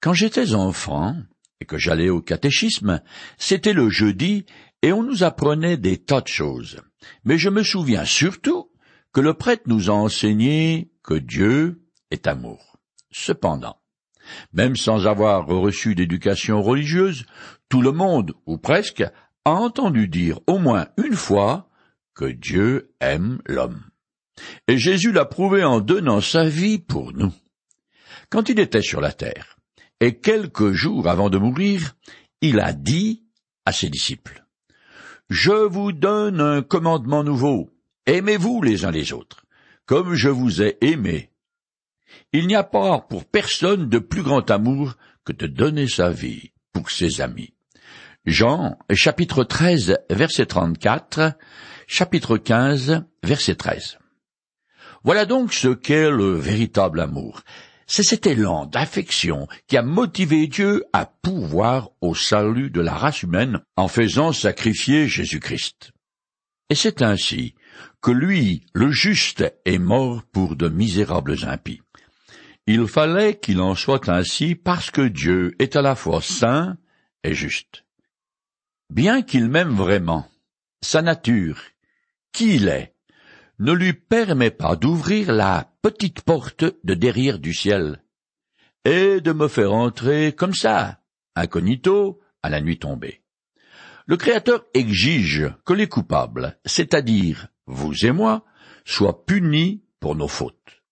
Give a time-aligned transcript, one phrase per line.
[0.00, 1.14] Quand j'étais enfant,
[1.60, 3.02] et que j'allais au catéchisme,
[3.36, 4.46] c'était le jeudi,
[4.82, 6.78] et on nous apprenait des tas de choses.
[7.24, 8.70] Mais je me souviens surtout
[9.12, 12.78] que le prêtre nous a enseigné que Dieu est amour.
[13.10, 13.76] Cependant,
[14.52, 17.26] même sans avoir reçu d'éducation religieuse,
[17.68, 19.04] tout le monde, ou presque,
[19.44, 21.68] a entendu dire au moins une fois
[22.14, 23.82] que Dieu aime l'homme.
[24.66, 27.32] Et Jésus l'a prouvé en donnant sa vie pour nous.
[28.30, 29.59] Quand il était sur la terre,
[30.00, 31.94] et quelques jours avant de mourir,
[32.40, 33.22] il a dit
[33.64, 34.44] à ses disciples,
[35.28, 37.70] Je vous donne un commandement nouveau,
[38.06, 39.44] aimez-vous les uns les autres,
[39.86, 41.30] comme je vous ai aimé.
[42.32, 44.94] Il n'y a pas pour personne de plus grand amour
[45.24, 47.52] que de donner sa vie pour ses amis.
[48.26, 51.32] Jean, chapitre 13, verset 34,
[51.86, 53.98] chapitre 15, verset 13.
[55.04, 57.42] Voilà donc ce qu'est le véritable amour.
[57.92, 63.24] C'est cet élan d'affection qui a motivé Dieu à pouvoir au salut de la race
[63.24, 65.90] humaine en faisant sacrifier Jésus-Christ.
[66.68, 67.56] Et c'est ainsi
[68.00, 71.82] que lui, le juste, est mort pour de misérables impies.
[72.68, 76.76] Il fallait qu'il en soit ainsi parce que Dieu est à la fois saint
[77.24, 77.84] et juste.
[78.88, 80.28] Bien qu'il m'aime vraiment,
[80.80, 81.60] sa nature,
[82.30, 82.94] qui il est,
[83.60, 88.02] ne lui permet pas d'ouvrir la petite porte de derrière du ciel,
[88.86, 91.00] et de me faire entrer comme ça,
[91.36, 93.20] incognito, à la nuit tombée.
[94.06, 98.44] Le Créateur exige que les coupables, c'est-à-dire vous et moi,
[98.86, 100.82] soient punis pour nos fautes.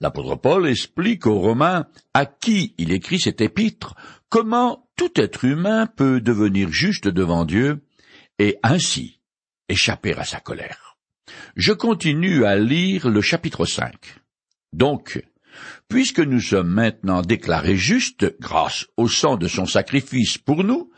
[0.00, 3.94] L'apôtre Paul explique aux Romains à qui il écrit cet épître
[4.28, 7.86] comment tout être humain peut devenir juste devant Dieu
[8.40, 9.20] et ainsi
[9.68, 10.81] échapper à sa colère.
[11.56, 13.94] Je continue à lire le chapitre 5.
[14.72, 15.22] Donc,
[15.88, 20.90] puisque nous sommes maintenant déclarés justes grâce au sang de son sacrifice pour nous,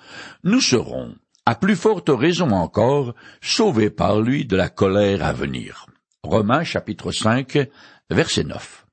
[0.44, 1.14] nous serons,
[1.46, 5.86] à plus forte raison encore, sauvés par lui de la colère à venir.
[6.22, 7.68] Romains chapitre 5,
[8.10, 8.86] verset 9.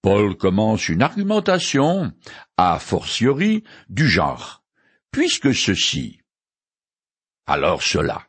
[0.00, 2.12] Paul commence une argumentation,
[2.56, 4.64] a fortiori, du genre.
[5.12, 6.20] Puisque ceci,
[7.46, 8.26] alors cela.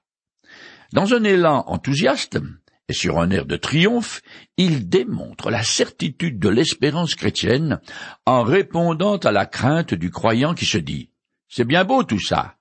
[0.94, 2.40] Dans un élan enthousiaste,
[2.88, 4.22] et sur un air de triomphe,
[4.58, 7.82] il démontre la certitude de l'espérance chrétienne
[8.28, 11.10] en répondant à la crainte du croyant qui se dit
[11.50, 12.58] C'est bien beau tout ça.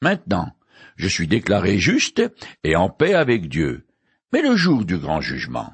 [0.00, 0.50] Maintenant,
[0.96, 2.20] je suis déclaré juste
[2.64, 3.86] et en paix avec Dieu.
[4.32, 5.72] Mais le jour du grand jugement,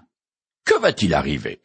[0.66, 1.62] que va-t-il arriver?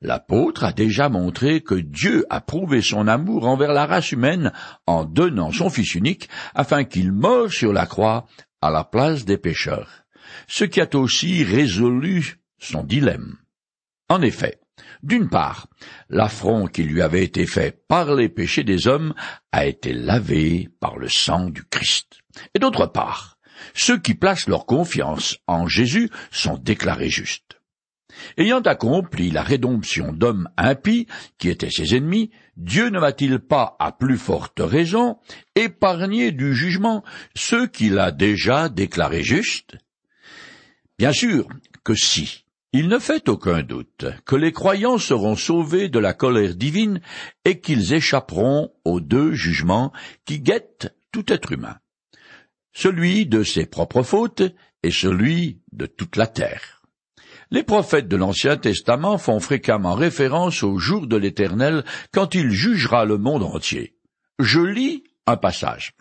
[0.00, 4.52] L'apôtre a déjà montré que Dieu a prouvé son amour envers la race humaine
[4.86, 8.26] en donnant son Fils unique afin qu'il meure sur la croix
[8.60, 10.04] à la place des pécheurs
[10.46, 13.36] ce qui a aussi résolu son dilemme.
[14.08, 14.60] En effet,
[15.02, 15.68] d'une part,
[16.08, 19.14] l'affront qui lui avait été fait par les péchés des hommes
[19.52, 22.20] a été lavé par le sang du Christ.
[22.54, 23.38] Et d'autre part,
[23.74, 27.57] ceux qui placent leur confiance en Jésus sont déclarés justes.
[28.36, 31.06] Ayant accompli la rédemption d'hommes impies
[31.38, 35.18] qui étaient ses ennemis, Dieu ne va-t-il pas, à plus forte raison,
[35.54, 37.04] épargner du jugement
[37.36, 39.76] ceux qu'il a déjà déclarés justes?
[40.98, 41.48] Bien sûr
[41.84, 42.44] que si.
[42.74, 47.00] Il ne fait aucun doute que les croyants seront sauvés de la colère divine
[47.46, 49.90] et qu'ils échapperont aux deux jugements
[50.26, 51.78] qui guettent tout être humain.
[52.74, 54.42] Celui de ses propres fautes
[54.82, 56.77] et celui de toute la terre.
[57.50, 63.04] Les prophètes de l'Ancien Testament font fréquemment référence au jour de l'Éternel quand il jugera
[63.04, 63.96] le monde entier.
[64.38, 65.94] Je lis un passage.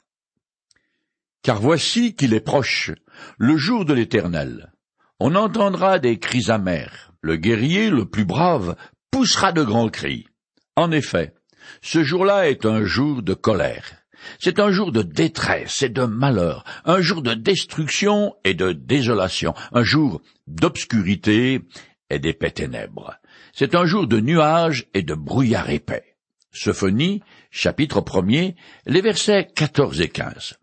[1.42, 2.92] Car voici qu'il est proche,
[3.38, 4.72] le jour de l'Éternel
[5.20, 7.12] on entendra des cris amers.
[7.22, 8.76] Le guerrier le plus brave
[9.12, 10.28] poussera de grands cris.
[10.76, 11.34] En effet,
[11.82, 13.96] ce jour-là est un jour de colère.
[14.40, 19.54] C'est un jour de détresse et de malheur, un jour de destruction et de désolation,
[19.74, 21.62] un jour d'obscurité
[22.10, 23.16] et d'épais ténèbres.
[23.54, 26.16] C'est un jour de nuages et de brouillard épais.
[26.52, 27.22] Sophonie,
[27.52, 28.52] chapitre 1
[28.86, 30.58] les versets 14 et 15.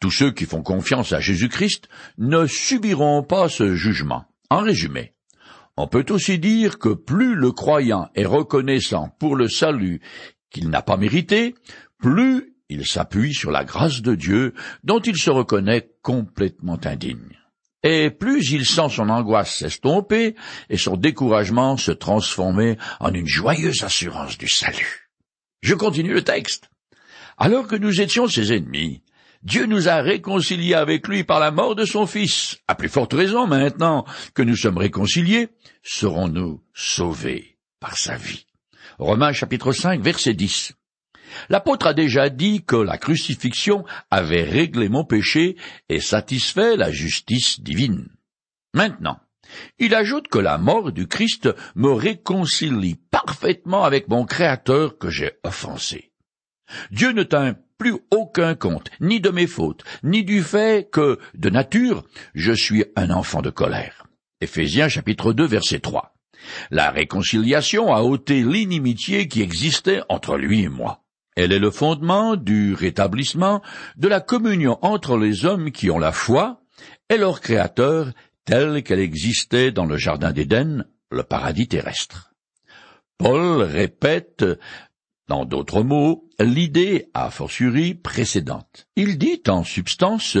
[0.00, 1.88] Tous ceux qui font confiance à Jésus-Christ
[2.18, 4.24] ne subiront pas ce jugement.
[4.48, 5.12] En résumé,
[5.76, 10.00] on peut aussi dire que plus le croyant est reconnaissant pour le salut
[10.50, 11.54] qu'il n'a pas mérité,
[11.98, 14.54] plus il s'appuie sur la grâce de Dieu
[14.84, 17.38] dont il se reconnaît complètement indigne.
[17.82, 20.34] Et plus il sent son angoisse s'estomper
[20.70, 25.10] et son découragement se transformer en une joyeuse assurance du salut.
[25.62, 26.68] Je continue le texte.
[27.38, 29.02] Alors que nous étions ses ennemis,
[29.42, 32.58] Dieu nous a réconciliés avec lui par la mort de son Fils.
[32.66, 34.04] À plus forte raison, maintenant
[34.34, 35.48] que nous sommes réconciliés,
[35.84, 38.46] serons-nous sauvés par sa vie.
[38.98, 40.72] Romains chapitre 5 verset 10.
[41.48, 45.56] L'apôtre a déjà dit que la crucifixion avait réglé mon péché
[45.88, 48.08] et satisfait la justice divine.
[48.74, 49.18] Maintenant,
[49.78, 55.32] il ajoute que la mort du Christ me réconcilie parfaitement avec mon Créateur que j'ai
[55.44, 56.12] offensé.
[56.90, 61.50] Dieu ne tint plus aucun compte, ni de mes fautes, ni du fait que, de
[61.50, 64.06] nature, je suis un enfant de colère.
[64.40, 66.14] Éphésiens chapitre 2 verset 3.
[66.70, 71.05] La réconciliation a ôté l'inimitié qui existait entre lui et moi.
[71.36, 73.62] Elle est le fondement du rétablissement
[73.96, 76.62] de la communion entre les hommes qui ont la foi
[77.10, 78.12] et leur Créateur
[78.46, 82.32] telle qu'elle existait dans le Jardin d'Éden, le paradis terrestre.
[83.18, 84.44] Paul répète,
[85.28, 88.86] dans d'autres mots, l'idée a fortiori précédente.
[88.96, 90.38] Il dit en substance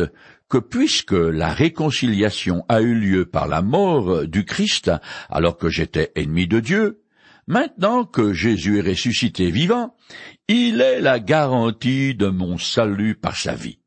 [0.48, 4.90] que puisque la réconciliation a eu lieu par la mort du Christ
[5.28, 7.02] alors que j'étais ennemi de Dieu,
[7.46, 9.94] maintenant que Jésus est ressuscité vivant,
[10.48, 13.78] il est la garantie de mon salut par sa vie.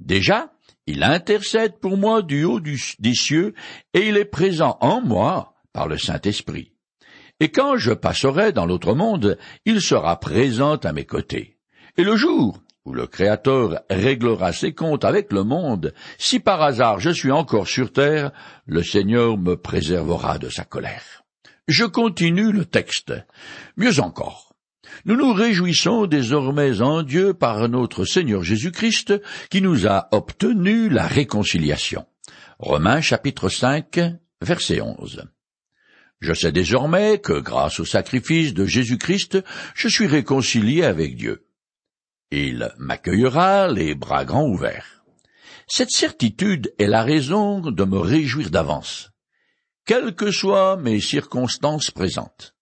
[0.00, 0.52] Déjà,
[0.86, 3.54] il intercède pour moi du haut des cieux,
[3.92, 6.72] et il est présent en moi par le Saint-Esprit.
[7.40, 11.58] Et quand je passerai dans l'autre monde, il sera présent à mes côtés.
[11.96, 17.00] Et le jour où le Créateur réglera ses comptes avec le monde, si par hasard
[17.00, 18.30] je suis encore sur terre,
[18.64, 21.25] le Seigneur me préservera de sa colère.
[21.68, 23.12] Je continue le texte.
[23.76, 24.54] Mieux encore.
[25.04, 29.20] Nous nous réjouissons désormais en Dieu par notre Seigneur Jésus-Christ
[29.50, 32.06] qui nous a obtenu la réconciliation.
[32.60, 33.98] Romains chapitre 5
[34.40, 35.24] verset 11.
[36.20, 39.42] Je sais désormais que grâce au sacrifice de Jésus-Christ,
[39.74, 41.46] je suis réconcilié avec Dieu.
[42.30, 45.04] Il m'accueillera les bras grands ouverts.
[45.66, 49.10] Cette certitude est la raison de me réjouir d'avance,
[49.86, 52.54] quelles que soient mes circonstances présentes.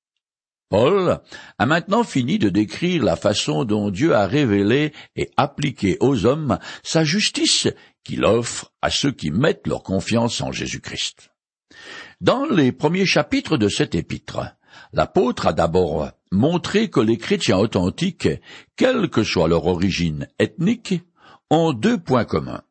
[0.68, 1.20] Paul
[1.58, 6.58] a maintenant fini de décrire la façon dont Dieu a révélé et appliqué aux hommes
[6.82, 7.68] sa justice
[8.02, 11.30] qu'il offre à ceux qui mettent leur confiance en Jésus-Christ.
[12.20, 14.40] Dans les premiers chapitres de cet épître,
[14.92, 18.28] l'apôtre a d'abord montré que les chrétiens authentiques,
[18.76, 20.94] quelle que soit leur origine ethnique,
[21.50, 22.62] ont deux points communs.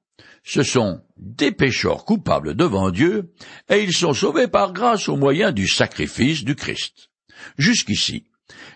[0.44, 3.34] Ce sont des pécheurs coupables devant Dieu,
[3.69, 7.10] et ils sont sauvés par grâce au moyen du sacrifice du Christ.
[7.57, 8.25] Jusqu'ici,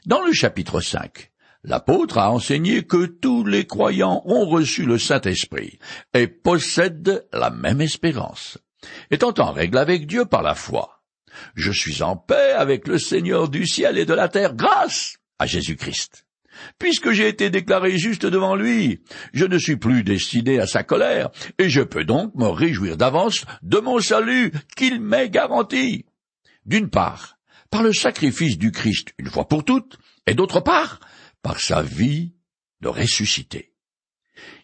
[0.06, 1.32] dans le chapitre 5,
[1.64, 5.80] l'apôtre a enseigné que tous les croyants ont reçu le Saint-Esprit
[6.14, 8.58] et possèdent la même espérance,
[9.12, 11.04] étant en règle avec Dieu par la foi.
[11.56, 15.46] Je suis en paix avec le Seigneur du ciel et de la terre grâce à
[15.46, 16.27] Jésus-Christ.
[16.80, 19.02] Puisque j'ai été déclaré juste devant lui,
[19.34, 23.46] je ne suis plus destiné à sa colère, et je peux donc me réjouir d'avance
[23.62, 26.06] de mon salut qu'il m'est garanti.
[26.66, 27.38] D'une part,
[27.70, 31.00] par le sacrifice du Christ une fois pour toutes, et d'autre part,
[31.42, 32.34] par sa vie
[32.82, 33.74] de ressuscité.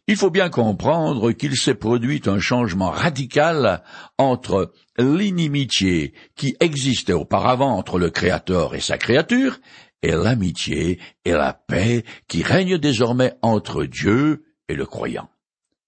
[0.08, 3.84] Il faut bien comprendre qu'il s'est produit un changement radical
[4.18, 9.60] entre l'inimitié qui existait auparavant entre le Créateur et sa créature,
[10.04, 15.30] et l'amitié et la paix qui règnent désormais entre Dieu et le croyant.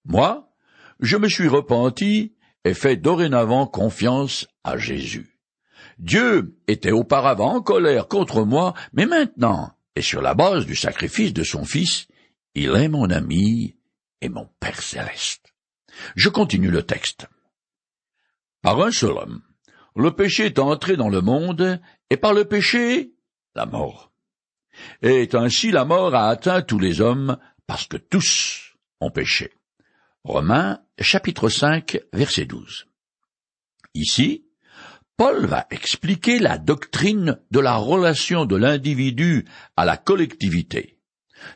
[0.05, 0.49] Moi,
[0.99, 2.33] je me suis repenti
[2.63, 5.37] et fait dorénavant confiance à Jésus.
[5.99, 11.33] Dieu était auparavant en colère contre moi, mais maintenant, et sur la base du sacrifice
[11.33, 12.07] de son Fils,
[12.53, 13.75] il est mon ami
[14.21, 15.53] et mon Père céleste.
[16.15, 17.27] Je continue le texte.
[18.61, 19.41] Par un seul homme,
[19.95, 21.79] le péché est entré dans le monde,
[22.09, 23.14] et par le péché,
[23.55, 24.11] la mort.
[25.01, 29.53] Et ainsi la mort a atteint tous les hommes, parce que tous ont péché.
[30.23, 32.87] Romains chapitre 5 verset 12.
[33.93, 34.45] Ici,
[35.17, 39.45] Paul va expliquer la doctrine de la relation de l'individu
[39.77, 40.97] à la collectivité.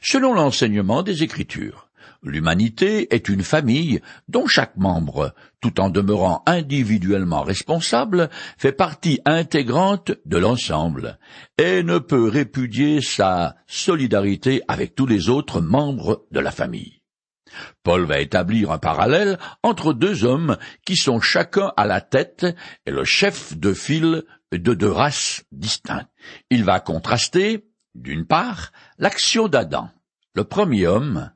[0.01, 1.88] Selon l'enseignement des Écritures,
[2.23, 10.11] l'humanité est une famille dont chaque membre, tout en demeurant individuellement responsable, fait partie intégrante
[10.25, 11.19] de l'ensemble
[11.57, 16.99] et ne peut répudier sa solidarité avec tous les autres membres de la famille.
[17.83, 22.45] Paul va établir un parallèle entre deux hommes qui sont chacun à la tête
[22.85, 26.09] et le chef de file de deux races distinctes.
[26.49, 29.89] Il va contraster, d'une part, l'action d'Adam,
[30.35, 31.31] le premier homme,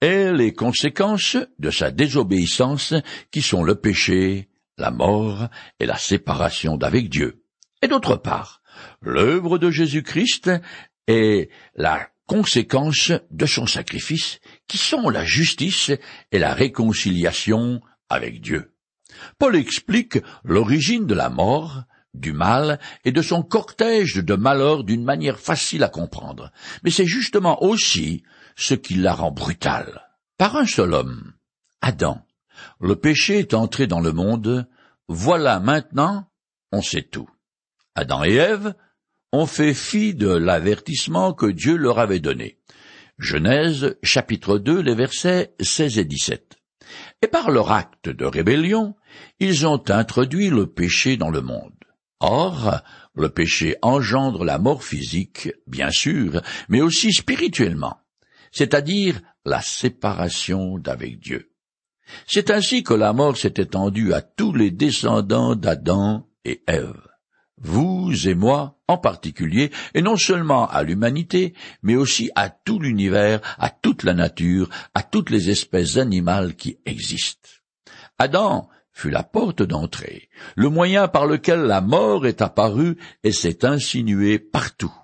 [0.00, 2.94] et les conséquences de sa désobéissance
[3.30, 5.48] qui sont le péché, la mort
[5.80, 7.42] et la séparation d'avec Dieu.
[7.82, 8.62] Et d'autre part,
[9.00, 10.50] l'œuvre de Jésus-Christ
[11.06, 14.38] et la conséquence de son sacrifice,
[14.68, 15.90] qui sont la justice
[16.30, 18.74] et la réconciliation avec Dieu.
[19.38, 25.04] Paul explique l'origine de la mort, du mal et de son cortège de malheurs d'une
[25.04, 26.52] manière facile à comprendre,
[26.82, 28.22] mais c'est justement aussi
[28.58, 30.02] ce qui la rend brutale.
[30.36, 31.32] Par un seul homme,
[31.80, 32.26] Adam,
[32.80, 34.68] le péché est entré dans le monde,
[35.06, 36.28] voilà maintenant,
[36.72, 37.30] on sait tout.
[37.94, 38.74] Adam et Ève
[39.32, 42.58] ont fait fi de l'avertissement que Dieu leur avait donné.
[43.16, 46.56] Genèse chapitre 2 les versets 16 et 17.
[47.22, 48.96] Et par leur acte de rébellion,
[49.38, 51.74] ils ont introduit le péché dans le monde.
[52.18, 52.80] Or,
[53.14, 58.00] le péché engendre la mort physique, bien sûr, mais aussi spirituellement,
[58.52, 61.52] c'est-à-dire la séparation d'avec Dieu.
[62.26, 67.08] C'est ainsi que la mort s'est étendue à tous les descendants d'Adam et Ève.
[67.60, 73.40] Vous et moi en particulier, et non seulement à l'humanité, mais aussi à tout l'univers,
[73.58, 77.50] à toute la nature, à toutes les espèces animales qui existent.
[78.18, 83.64] Adam fut la porte d'entrée, le moyen par lequel la mort est apparue et s'est
[83.64, 84.94] insinuée partout.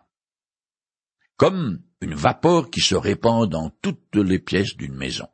[1.37, 5.29] Comme une vapeur qui se répand dans toutes les pièces d'une maison.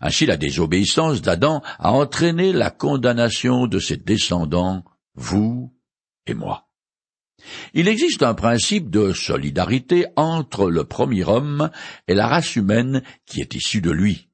[0.00, 4.84] Ainsi la désobéissance d'Adam a entraîné la condamnation de ses descendants,
[5.14, 5.74] vous
[6.26, 6.68] et moi.
[7.74, 11.70] Il existe un principe de solidarité entre le premier homme
[12.06, 14.28] et la race humaine qui est issue de lui.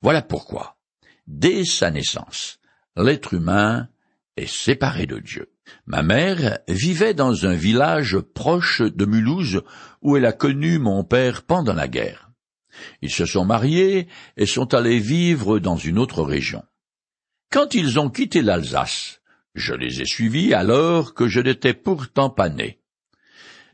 [0.00, 0.78] Voilà pourquoi,
[1.26, 2.58] dès sa naissance,
[2.96, 3.88] l'être humain
[4.36, 5.52] est séparé de Dieu.
[5.86, 9.62] Ma mère vivait dans un village proche de Mulhouse
[10.02, 12.30] où elle a connu mon père pendant la guerre.
[13.02, 16.62] Ils se sont mariés et sont allés vivre dans une autre région.
[17.50, 19.20] Quand ils ont quitté l'Alsace,
[19.54, 22.80] je les ai suivis alors que je n'étais pourtant pas né.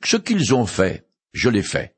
[0.04, 1.96] Ce qu'ils ont fait, je l'ai fait.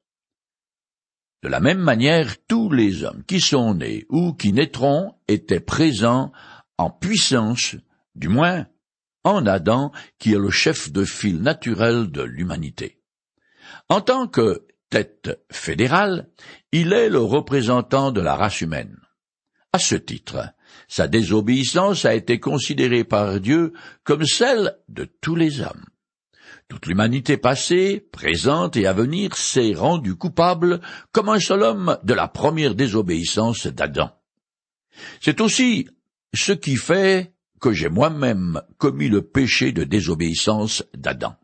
[1.43, 6.33] De la même manière, tous les hommes qui sont nés ou qui naîtront étaient présents
[6.79, 7.77] en puissance,
[8.15, 8.67] du moins
[9.25, 13.01] en Adam, qui est le chef de file naturel de l'humanité.
[13.89, 16.29] En tant que tête fédérale,
[16.73, 18.97] il est le représentant de la race humaine.
[19.73, 20.55] À ce titre,
[20.87, 23.73] sa désobéissance a été considérée par Dieu
[24.05, 25.85] comme celle de tous les hommes.
[26.69, 30.81] Toute l'humanité passée, présente et à venir s'est rendue coupable
[31.13, 34.11] comme un seul homme de la première désobéissance d'Adam.
[35.21, 35.89] C'est aussi
[36.33, 41.37] ce qui fait que j'ai moi-même commis le péché de désobéissance d'Adam.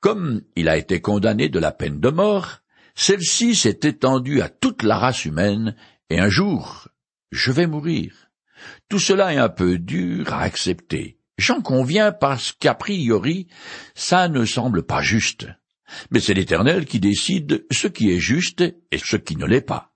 [0.00, 2.60] Comme il a été condamné de la peine de mort,
[2.94, 5.76] celle-ci s'est étendue à toute la race humaine,
[6.10, 6.88] et un jour,
[7.30, 8.30] je vais mourir.
[8.88, 11.18] Tout cela est un peu dur à accepter.
[11.38, 13.48] J'en conviens parce qu'a priori,
[13.94, 15.46] ça ne semble pas juste.
[16.10, 19.92] Mais c'est l'Éternel qui décide ce qui est juste et ce qui ne l'est pas.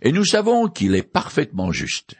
[0.00, 2.14] Et nous savons qu'il est parfaitement juste.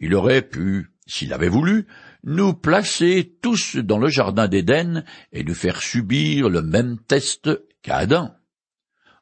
[0.00, 1.86] Il aurait pu, s'il avait voulu,
[2.22, 7.50] nous placer tous dans le jardin d'Éden et nous faire subir le même test
[7.82, 8.32] qu'à Adam.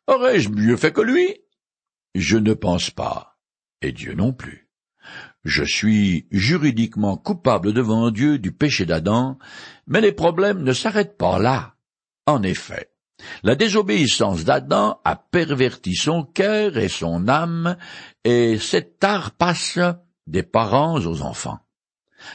[0.06, 1.36] Aurais-je mieux fait que lui?
[2.14, 3.38] Je ne pense pas,
[3.80, 4.68] et Dieu non plus.
[5.44, 9.38] Je suis juridiquement coupable devant Dieu du péché d'Adam,
[9.86, 11.74] mais les problèmes ne s'arrêtent pas là.
[12.26, 12.92] En effet,
[13.42, 17.78] la désobéissance d'Adam a perverti son cœur et son âme,
[18.24, 19.78] et cet art passe
[20.26, 21.60] des parents aux enfants.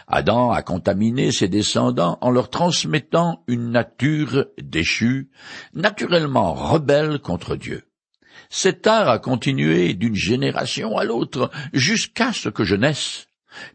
[0.08, 5.30] Adam a contaminé ses descendants en leur transmettant une nature déchue,
[5.74, 7.84] naturellement rebelle contre Dieu.
[8.50, 13.28] Cet art a continué d'une génération à l'autre jusqu'à ce que je naisse.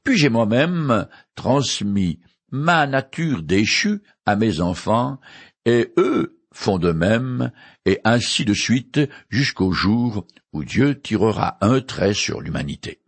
[0.05, 5.19] Puis j'ai moi-même transmis ma nature déchue à mes enfants,
[5.65, 7.53] et eux font de même,
[7.85, 13.01] et ainsi de suite jusqu'au jour où Dieu tirera un trait sur l'humanité.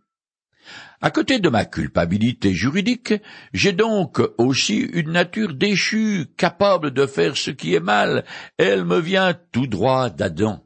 [1.03, 3.15] À côté de ma culpabilité juridique,
[3.53, 8.23] j'ai donc aussi une nature déchue, capable de faire ce qui est mal,
[8.57, 10.63] elle me vient tout droit d'Adam.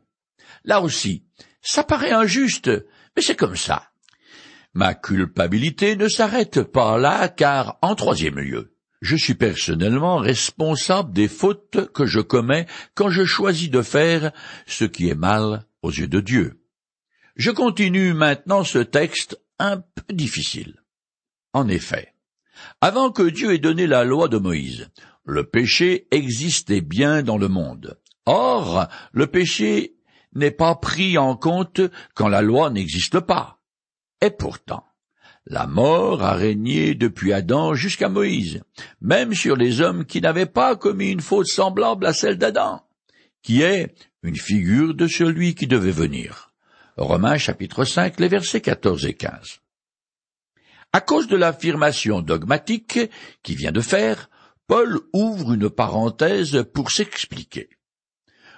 [0.65, 1.23] Là aussi,
[1.61, 2.69] ça paraît injuste,
[3.15, 3.91] mais c'est comme ça.
[4.73, 11.29] Ma culpabilité ne s'arrête pas là, car, en troisième lieu, je suis personnellement responsable des
[11.29, 14.33] fautes que je commets quand je choisis de faire
[14.67, 16.59] ce qui est mal aux yeux de Dieu.
[17.37, 20.81] Je continue maintenant ce texte un peu difficile.
[21.53, 22.13] En effet,
[22.81, 24.89] avant que Dieu ait donné la loi de Moïse,
[25.25, 27.99] le péché existait bien dans le monde.
[28.25, 29.95] Or, le péché
[30.33, 31.81] n'est pas pris en compte
[32.13, 33.59] quand la loi n'existe pas.
[34.21, 34.85] Et pourtant,
[35.47, 38.63] la mort a régné depuis Adam jusqu'à Moïse,
[39.01, 42.81] même sur les hommes qui n'avaient pas commis une faute semblable à celle d'Adam,
[43.43, 43.93] qui est
[44.23, 46.54] une figure de celui qui devait venir.
[46.97, 49.59] Romains chapitre 5, les versets 14 et 15.
[50.93, 52.99] À cause de l'affirmation dogmatique
[53.43, 54.29] qu'il vient de faire,
[54.65, 57.67] Paul ouvre une parenthèse pour s'expliquer.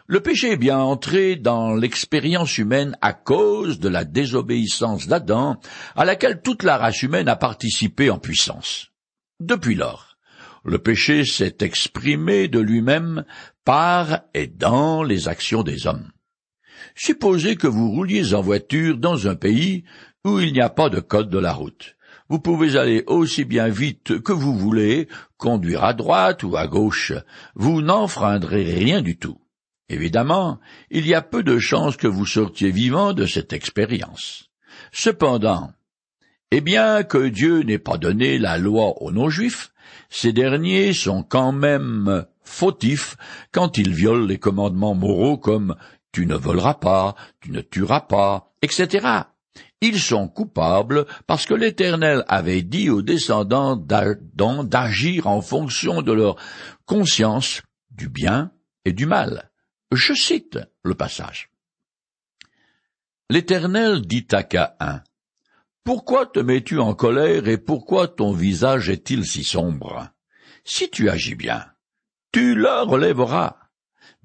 [0.05, 5.59] Le péché est bien entré dans l'expérience humaine à cause de la désobéissance d'Adam,
[5.95, 8.91] à laquelle toute la race humaine a participé en puissance.
[9.39, 10.19] Depuis lors,
[10.63, 13.25] le péché s'est exprimé de lui-même
[13.65, 16.11] par et dans les actions des hommes.
[16.99, 19.83] Supposez que vous rouliez en voiture dans un pays
[20.25, 21.95] où il n'y a pas de code de la route.
[22.27, 27.13] Vous pouvez aller aussi bien vite que vous voulez, conduire à droite ou à gauche.
[27.53, 29.39] Vous n'enfreindrez rien du tout.
[29.89, 34.49] Évidemment, il y a peu de chances que vous sortiez vivant de cette expérience.
[34.91, 35.71] Cependant,
[36.49, 39.71] eh bien que Dieu n'ait pas donné la loi aux non-juifs,
[40.09, 43.17] ces derniers sont quand même fautifs
[43.51, 45.75] quand ils violent les commandements moraux comme
[46.11, 49.07] tu ne voleras pas, tu ne tueras pas, etc.
[49.81, 56.11] Ils sont coupables parce que l'Éternel avait dit aux descendants d'Adam d'agir en fonction de
[56.11, 56.35] leur
[56.85, 57.61] conscience
[57.91, 58.51] du bien
[58.85, 59.51] et du mal.
[59.91, 61.49] Je cite le passage.
[63.29, 65.03] L'Éternel dit à Caïn,
[65.83, 70.09] Pourquoi te mets-tu en colère et pourquoi ton visage est-il si sombre?
[70.63, 71.65] Si tu agis bien,
[72.31, 73.57] tu le relèveras.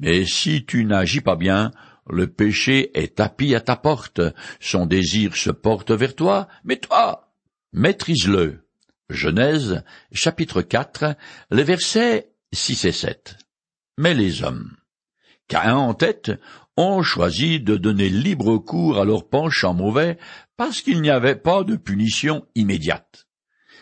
[0.03, 1.71] Mais si tu n'agis pas bien,
[2.11, 4.21] le péché est tapis à ta porte,
[4.59, 7.33] son désir se porte vers toi, mais toi,
[7.73, 8.67] maîtrise-le.
[9.11, 11.15] Genèse, chapitre 4,
[11.53, 13.37] les versets 6 et 7.
[13.97, 14.77] Mais les hommes,
[15.47, 16.33] Caïn en tête,
[16.77, 20.19] ont choisi de donner libre cours à leur penchant mauvais
[20.57, 23.29] parce qu'il n'y avait pas de punition immédiate.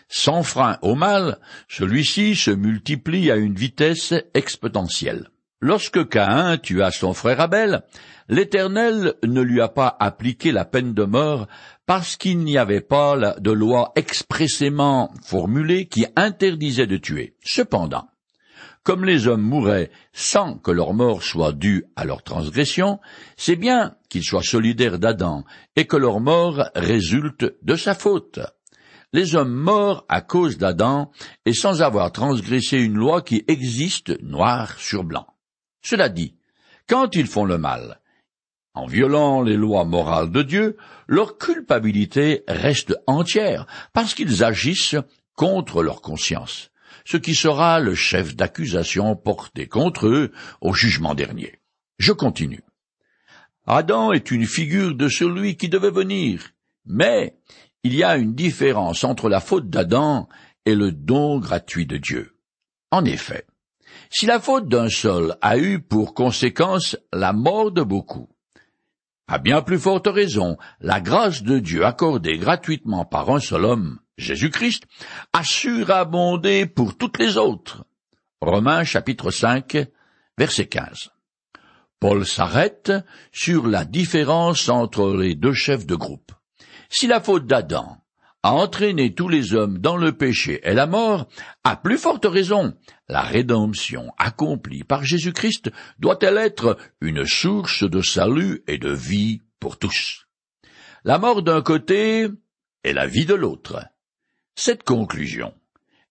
[0.09, 5.30] Sans frein au mal, celui-ci se multiplie à une vitesse exponentielle.
[5.63, 7.83] Lorsque Caïn tua son frère Abel,
[8.31, 11.49] l'Éternel ne lui a pas appliqué la peine de mort
[11.85, 17.35] parce qu'il n'y avait pas de loi expressément formulée qui interdisait de tuer.
[17.45, 18.09] Cependant,
[18.85, 22.99] comme les hommes mouraient sans que leur mort soit due à leur transgression,
[23.37, 25.45] c'est bien qu'ils soient solidaires d'Adam
[25.77, 28.41] et que leur mort résulte de sa faute.
[29.13, 31.11] Les hommes morts à cause d'Adam
[31.45, 35.27] et sans avoir transgressé une loi qui existe noir sur blanc.
[35.83, 36.35] Cela dit,
[36.89, 38.01] quand ils font le mal,
[38.75, 40.77] en violant les lois morales de Dieu,
[41.09, 44.97] leur culpabilité reste entière parce qu'ils agissent
[45.35, 46.71] contre leur conscience,
[47.05, 51.61] ce qui sera le chef d'accusation porté contre eux au jugement dernier.
[51.99, 52.63] Je continue.
[53.67, 56.51] Adam est une figure de celui qui devait venir,
[56.87, 57.37] mais
[57.83, 60.29] il y a une différence entre la faute d'Adam
[60.67, 62.37] et le don gratuit de Dieu.
[62.91, 63.47] En effet,
[64.11, 68.29] si la faute d'un seul a eu pour conséquence la mort de beaucoup,
[69.29, 74.01] à bien plus forte raison, la grâce de Dieu accordée gratuitement par un seul homme,
[74.19, 74.83] Jésus-Christ,
[75.33, 77.85] a surabondé pour toutes les autres.
[78.41, 79.87] Romains chapitre 5,
[80.37, 81.11] verset 15.
[82.01, 82.93] Paul s'arrête
[83.31, 86.33] sur la différence entre les deux chefs de groupe.
[86.89, 88.00] Si la faute d'Adam
[88.43, 91.29] a entraîné tous les hommes dans le péché et la mort,
[91.65, 92.75] à plus forte raison,
[93.09, 99.79] la rédemption accomplie par Jésus-Christ doit-elle être une source de salut et de vie pour
[99.79, 100.27] tous.
[101.05, 102.29] La mort d'un côté
[102.85, 103.85] et la vie de l'autre.
[104.55, 105.55] Cette conclusion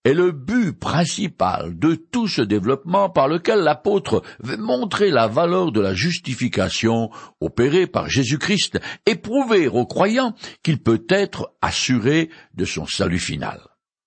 [0.10, 5.72] est le but principal de tout ce développement par lequel l'apôtre veut montrer la valeur
[5.72, 12.66] de la justification opérée par Jésus-Christ et prouver aux croyants qu'il peut être assuré de
[12.66, 13.62] son salut final.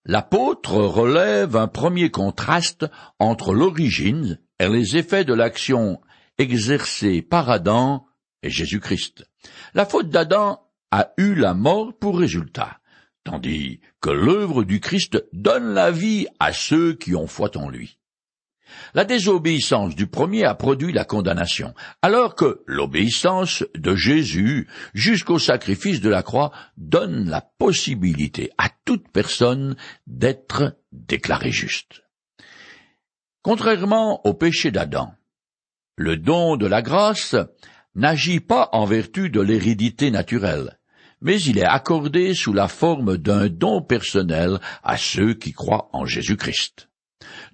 [0.04, 2.84] L'apôtre relève un premier contraste
[3.20, 6.00] entre l'origine et les effets de l'action
[6.36, 8.06] exercée par Adam
[8.42, 9.24] et Jésus-Christ.
[9.74, 10.60] La faute d'Adam
[10.90, 12.80] a eu la mort pour résultat
[13.24, 17.98] tandis que l'œuvre du Christ donne la vie à ceux qui ont foi en lui.
[18.94, 26.00] La désobéissance du premier a produit la condamnation, alors que l'obéissance de Jésus jusqu'au sacrifice
[26.00, 32.02] de la croix donne la possibilité à toute personne d'être déclarée juste.
[33.42, 35.14] Contrairement au péché d'Adam,
[35.96, 37.36] le don de la grâce
[37.94, 40.78] n'agit pas en vertu de l'hérédité naturelle,
[41.22, 46.04] mais il est accordé sous la forme d'un don personnel à ceux qui croient en
[46.04, 46.88] Jésus-Christ.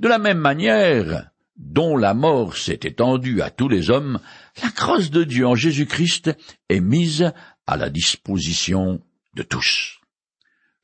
[0.01, 4.21] De la même manière dont la mort s'est étendue à tous les hommes,
[4.63, 6.31] la grâce de Dieu en Jésus-Christ
[6.69, 7.33] est mise
[7.67, 9.01] à la disposition
[9.35, 9.99] de tous.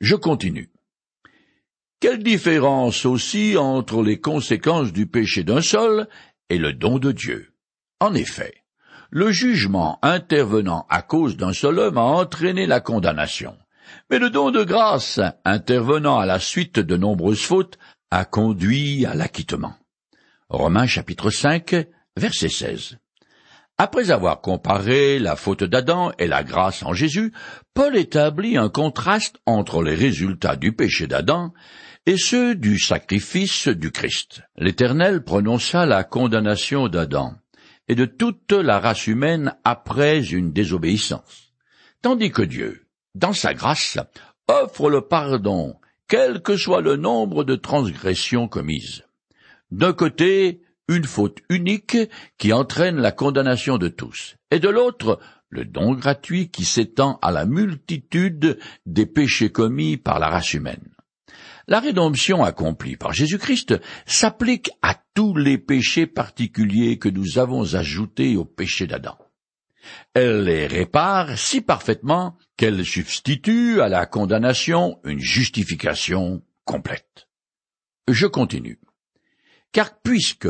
[0.01, 0.71] Je continue.
[2.01, 6.09] Quelle différence aussi entre les conséquences du péché d'un seul
[6.51, 7.55] et le don de Dieu?
[8.01, 8.64] En effet,
[9.15, 13.57] le jugement intervenant à cause d'un seul homme a entraîné la condamnation.
[14.11, 17.79] Mais le don de grâce, intervenant à la suite de nombreuses fautes,
[18.11, 19.75] a conduit à l'acquittement.
[20.49, 22.99] Romains chapitre 5, verset 16.
[23.79, 27.33] Après avoir comparé la faute d'Adam et la grâce en Jésus,
[27.73, 31.53] Paul établit un contraste entre les résultats du péché d'Adam
[32.07, 34.43] et ceux du sacrifice du Christ.
[34.57, 37.35] L'Éternel prononça la condamnation d'Adam
[37.89, 41.53] et de toute la race humaine après une désobéissance,
[42.03, 43.99] tandis que Dieu, dans sa grâce,
[44.49, 45.77] offre le pardon,
[46.09, 49.05] quel que soit le nombre de transgressions commises.
[49.71, 51.97] D'un côté, une faute unique
[52.39, 55.19] qui entraîne la condamnation de tous, et de l'autre,
[55.49, 60.94] le don gratuit qui s'étend à la multitude des péchés commis par la race humaine.
[61.67, 68.37] La rédemption accomplie par Jésus-Christ s'applique à tous les péchés particuliers que nous avons ajoutés
[68.37, 69.17] au péché d'Adam.
[70.15, 77.29] Elle les répare si parfaitement qu'elle substitue à la condamnation une justification complète.
[78.09, 78.81] Je continue.
[79.73, 80.49] Car puisque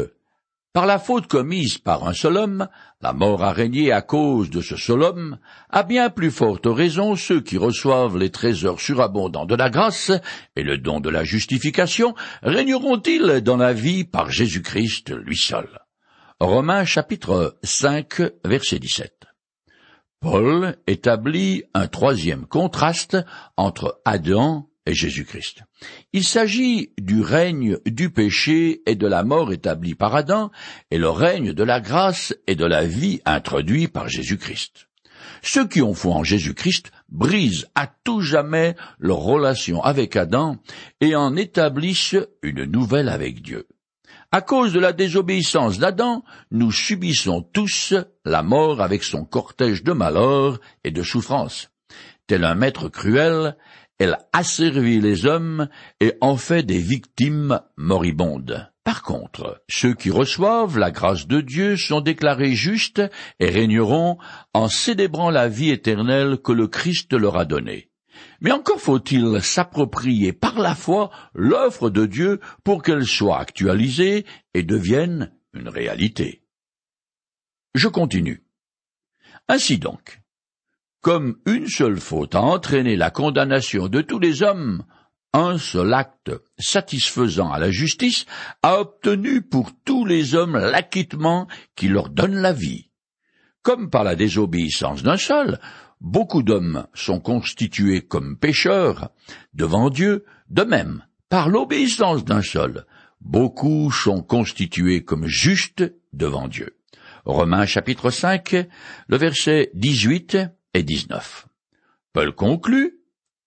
[0.75, 2.67] par la faute commise par un seul homme,
[3.01, 5.39] la mort a régné à cause de ce seul homme,
[5.71, 10.11] à bien plus forte raison ceux qui reçoivent les trésors surabondants de la grâce
[10.57, 15.69] et le don de la justification régneront-ils dans la vie par Jésus-Christ lui seul.
[16.41, 19.15] Romains chapitre 5 verset 17.
[20.19, 23.17] Paul établit un troisième contraste
[23.57, 30.51] entre Adam Il s'agit du règne du péché et de la mort établi par Adam,
[30.91, 34.89] et le règne de la grâce et de la vie introduit par Jésus-Christ.
[35.43, 40.59] Ceux qui ont foi en Jésus-Christ brisent à tout jamais leur relation avec Adam
[41.01, 43.67] et en établissent une nouvelle avec Dieu.
[44.33, 47.95] À cause de la désobéissance d'Adam, nous subissons tous
[48.25, 51.71] la mort avec son cortège de malheur et de souffrance.
[52.27, 53.57] Tel un maître cruel,
[53.99, 55.69] elle asservit les hommes
[56.01, 58.71] et en fait des victimes moribondes.
[58.83, 63.03] Par contre, ceux qui reçoivent la grâce de Dieu sont déclarés justes
[63.41, 64.19] et régneront
[64.53, 67.91] en célébrant la vie éternelle que le Christ leur a donnée.
[68.41, 74.63] Mais encore faut-il s'approprier par la foi l'œuvre de Dieu pour qu'elle soit actualisée et
[74.63, 76.43] devienne une réalité.
[77.75, 78.45] Je continue.
[79.49, 80.21] Ainsi donc,
[81.05, 84.85] comme une seule faute a entraîné la condamnation de tous les hommes,
[85.35, 88.25] un seul acte satisfaisant à la justice
[88.63, 92.89] a obtenu pour tous les hommes l'acquittement qui leur donne la vie.
[93.61, 95.61] Comme par la désobéissance d'un seul,
[96.01, 99.11] beaucoup d'hommes sont constitués comme pécheurs
[99.53, 102.87] devant Dieu, de même, par l'obéissance d'un seul,
[103.21, 106.79] beaucoup sont constitués comme justes devant Dieu.
[107.27, 108.69] Romains chapitre 5,
[109.09, 110.39] le verset 18
[110.75, 111.47] et 19.
[112.13, 112.99] Paul conclut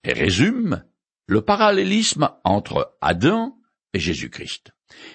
[0.04, 0.84] et résume
[1.26, 3.56] le parallélisme entre Adam
[3.94, 4.72] et Jésus-Christ.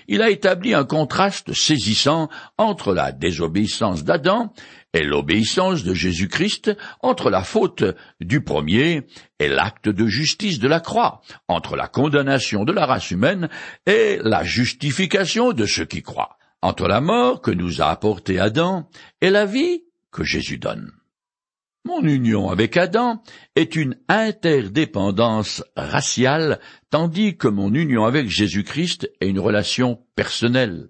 [0.08, 4.54] Il a établi un contraste saisissant entre la désobéissance d'Adam
[4.94, 7.84] et l'obéissance de Jésus-Christ, entre la faute
[8.22, 9.08] du premier
[9.40, 13.50] et l'acte de justice de la croix, entre la condamnation de la race humaine
[13.88, 18.88] et la justification de ceux qui croient, entre la mort que nous a apportée Adam
[19.22, 20.92] et la vie que Jésus donne.
[21.86, 23.22] Mon union avec Adam
[23.56, 30.88] est une interdépendance raciale, tandis que mon union avec Jésus-Christ est une relation personnelle.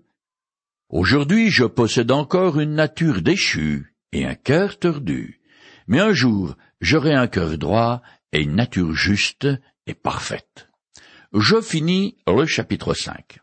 [0.89, 5.41] Aujourd'hui je possède encore une nature déchue et un cœur tordu,
[5.87, 9.47] mais un jour j'aurai un cœur droit et une nature juste
[9.87, 10.69] et parfaite.
[11.33, 13.39] Je finis le chapitre 5.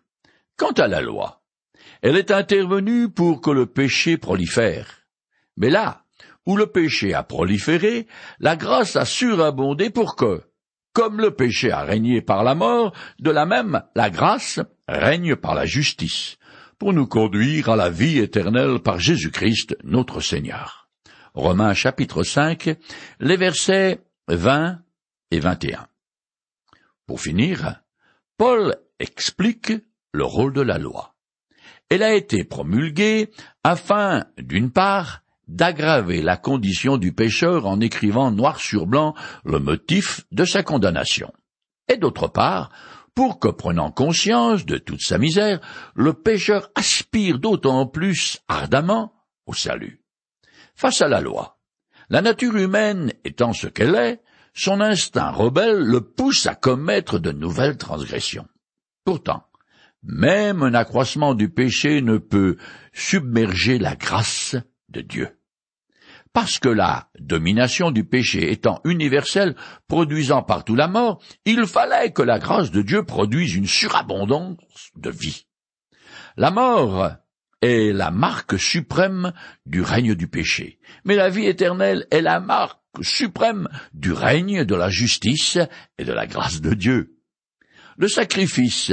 [0.56, 1.42] Quant à la loi,
[2.02, 5.00] elle est intervenue pour que le péché prolifère.
[5.56, 6.04] Mais là,
[6.50, 8.08] où le péché a proliféré,
[8.40, 10.42] la grâce a surabondé pour que,
[10.92, 14.58] comme le péché a régné par la mort, de la même la grâce
[14.88, 16.38] règne par la justice,
[16.76, 20.88] pour nous conduire à la vie éternelle par Jésus-Christ notre Seigneur.
[21.34, 22.76] Romains chapitre 5,
[23.20, 24.80] les versets 20
[25.30, 25.86] et 21.
[27.06, 27.80] Pour finir,
[28.36, 29.72] Paul explique
[30.12, 31.14] le rôle de la loi.
[31.90, 33.30] Elle a été promulguée
[33.62, 40.24] afin, d'une part, d'aggraver la condition du pécheur en écrivant noir sur blanc le motif
[40.30, 41.32] de sa condamnation.
[41.88, 42.70] Et d'autre part,
[43.14, 45.60] pour que, prenant conscience de toute sa misère,
[45.94, 49.12] le pécheur aspire d'autant plus ardemment
[49.46, 50.02] au salut.
[50.76, 51.58] Face à la loi,
[52.08, 54.22] la nature humaine étant ce qu'elle est,
[54.54, 58.46] son instinct rebelle le pousse à commettre de nouvelles transgressions.
[59.04, 59.44] Pourtant,
[60.02, 62.56] même un accroissement du péché ne peut
[62.92, 64.56] submerger la grâce
[64.88, 65.39] de Dieu.
[66.32, 69.56] Parce que la domination du péché étant universelle,
[69.88, 74.58] produisant partout la mort, il fallait que la grâce de Dieu produise une surabondance
[74.96, 75.46] de vie.
[76.36, 77.10] La mort
[77.62, 79.32] est la marque suprême
[79.66, 84.74] du règne du péché, mais la vie éternelle est la marque suprême du règne de
[84.74, 85.58] la justice
[85.98, 87.16] et de la grâce de Dieu.
[87.96, 88.92] Le sacrifice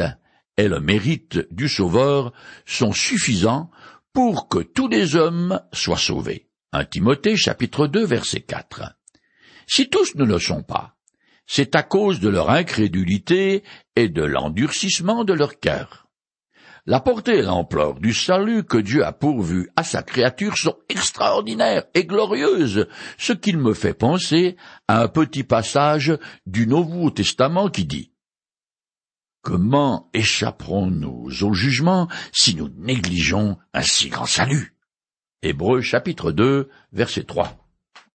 [0.58, 2.34] et le mérite du Sauveur
[2.66, 3.70] sont suffisants
[4.12, 6.47] pour que tous les hommes soient sauvés.
[6.74, 8.98] 1 Timothée chapitre 2 verset 4.
[9.68, 10.98] Si tous ne le sont pas,
[11.46, 13.64] c'est à cause de leur incrédulité
[13.96, 16.08] et de l'endurcissement de leur cœur.
[16.86, 21.86] La portée et l'ampleur du salut que Dieu a pourvu à sa créature sont extraordinaires
[21.94, 24.58] et glorieuses, ce qui me fait penser
[24.90, 28.12] à un petit passage du Nouveau Testament qui dit
[29.42, 34.77] Comment échapperons-nous au jugement si nous négligeons un si grand salut?
[35.44, 37.67] Hébreux chapitre 2 verset 3